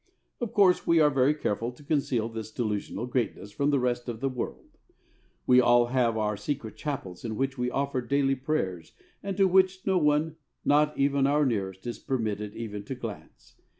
[0.39, 4.19] Of course we are very careful to conceal this delusional greatness from the rest of
[4.19, 4.79] the world.
[5.45, 9.85] We all have our secret chapels in which we offer daily prayers and into which
[9.85, 13.57] no one, not even our nearest, is permitted even to glance.